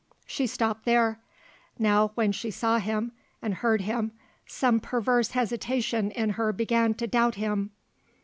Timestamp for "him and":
2.79-3.53